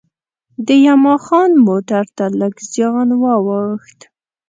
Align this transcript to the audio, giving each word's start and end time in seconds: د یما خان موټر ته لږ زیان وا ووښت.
د 0.65 0.67
یما 0.85 1.15
خان 1.25 1.51
موټر 1.67 2.05
ته 2.17 2.25
لږ 2.39 2.55
زیان 2.71 3.09
وا 3.21 3.33
ووښت. 3.45 3.99